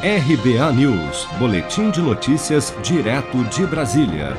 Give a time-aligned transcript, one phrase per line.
[0.00, 4.36] RBA News, Boletim de Notícias, direto de Brasília.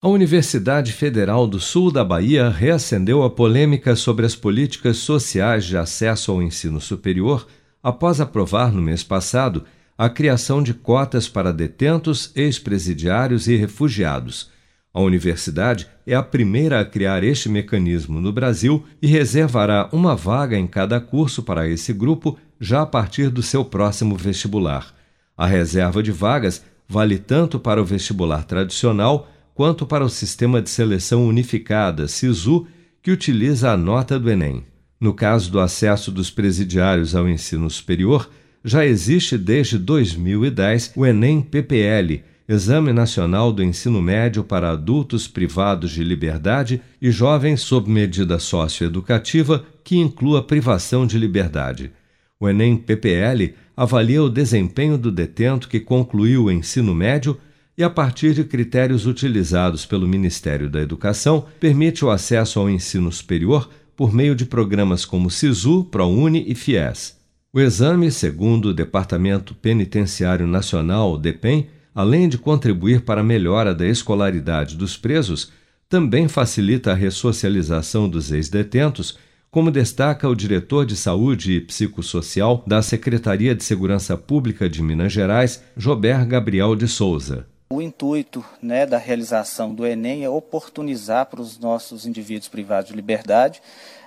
[0.00, 5.76] A Universidade Federal do Sul da Bahia reacendeu a polêmica sobre as políticas sociais de
[5.76, 7.46] acesso ao ensino superior
[7.82, 9.64] após aprovar no mês passado
[9.98, 14.50] a criação de cotas para detentos, ex-presidiários e refugiados.
[14.94, 20.56] A universidade é a primeira a criar este mecanismo no Brasil e reservará uma vaga
[20.56, 24.94] em cada curso para esse grupo já a partir do seu próximo vestibular.
[25.36, 30.70] A reserva de vagas vale tanto para o vestibular tradicional quanto para o Sistema de
[30.70, 32.68] Seleção Unificada, SISU,
[33.02, 34.64] que utiliza a nota do Enem.
[35.00, 38.30] No caso do acesso dos presidiários ao ensino superior,
[38.64, 45.90] já existe desde 2010 o Enem PPL Exame Nacional do Ensino Médio para Adultos Privados
[45.90, 51.92] de Liberdade e Jovens sob medida socioeducativa que inclua privação de liberdade.
[52.42, 57.38] O Enem PPL avalia o desempenho do detento que concluiu o ensino médio
[57.78, 63.12] e, a partir de critérios utilizados pelo Ministério da Educação, permite o acesso ao ensino
[63.12, 67.16] superior por meio de programas como SISU, ProUni e FIES.
[67.52, 73.86] O exame, segundo o Departamento Penitenciário Nacional, DEPEN, além de contribuir para a melhora da
[73.86, 75.52] escolaridade dos presos,
[75.88, 79.16] também facilita a ressocialização dos ex-detentos,
[79.52, 85.12] como destaca o diretor de Saúde e Psicossocial da Secretaria de Segurança Pública de Minas
[85.12, 87.46] Gerais, Jober Gabriel de Souza.
[87.70, 92.96] O intuito né, da realização do Enem é oportunizar para os nossos indivíduos privados de
[92.96, 93.60] liberdade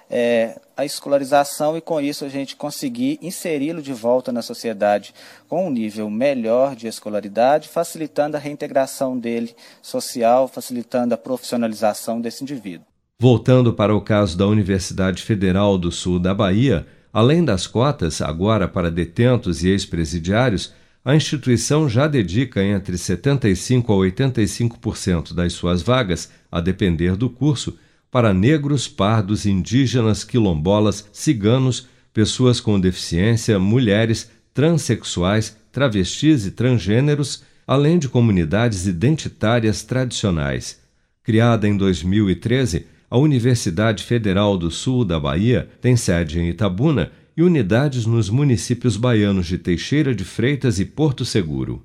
[0.09, 5.13] é, a escolarização e com isso a gente conseguir inseri-lo de volta na sociedade
[5.47, 12.43] com um nível melhor de escolaridade, facilitando a reintegração dele social, facilitando a profissionalização desse
[12.43, 12.94] indivíduo.
[13.17, 18.67] Voltando para o caso da Universidade Federal do Sul da Bahia, além das cotas, agora
[18.67, 26.29] para detentos e ex-presidiários, a instituição já dedica entre 75% a 85% das suas vagas,
[26.51, 27.77] a depender do curso,
[28.11, 37.97] para negros, pardos, indígenas, quilombolas, ciganos, pessoas com deficiência, mulheres, transexuais, travestis e transgêneros, além
[37.97, 40.81] de comunidades identitárias tradicionais.
[41.23, 47.43] Criada em 2013, a Universidade Federal do Sul da Bahia tem sede em Itabuna e
[47.43, 51.81] unidades nos municípios baianos de Teixeira de Freitas e Porto Seguro.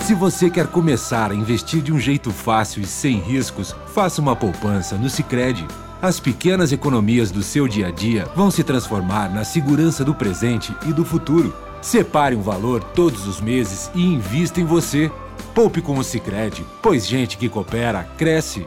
[0.00, 4.34] Se você quer começar a investir de um jeito fácil e sem riscos, faça uma
[4.34, 5.64] poupança no Sicredi.
[6.02, 10.74] As pequenas economias do seu dia a dia vão se transformar na segurança do presente
[10.88, 11.54] e do futuro.
[11.80, 15.08] Separe um valor todos os meses e invista em você.
[15.54, 18.66] Poupe com o Sicredi, pois gente que coopera cresce.